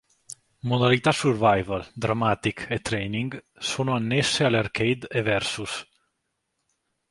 [0.69, 5.87] Modalità Survival, Dramatic e Training sono annesse alle Arcade e Versus.